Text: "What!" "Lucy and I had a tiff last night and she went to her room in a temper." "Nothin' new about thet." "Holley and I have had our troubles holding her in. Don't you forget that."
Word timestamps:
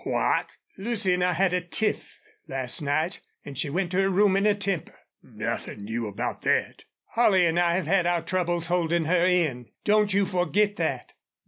"What!" 0.03 0.49
"Lucy 0.79 1.13
and 1.13 1.23
I 1.23 1.33
had 1.33 1.53
a 1.53 1.61
tiff 1.61 2.17
last 2.47 2.81
night 2.81 3.21
and 3.45 3.55
she 3.55 3.69
went 3.69 3.91
to 3.91 3.99
her 4.01 4.09
room 4.09 4.35
in 4.35 4.47
a 4.47 4.55
temper." 4.55 4.97
"Nothin' 5.21 5.83
new 5.85 6.07
about 6.07 6.41
thet." 6.41 6.85
"Holley 7.09 7.45
and 7.45 7.59
I 7.59 7.75
have 7.75 7.85
had 7.85 8.07
our 8.07 8.23
troubles 8.23 8.65
holding 8.65 9.05
her 9.05 9.27
in. 9.27 9.69
Don't 9.83 10.11
you 10.11 10.25
forget 10.25 10.77
that." 10.77 11.13